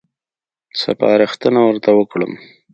سپارښتنه 0.81 1.59
ورته 1.63 1.91
وکړم. 1.95 2.33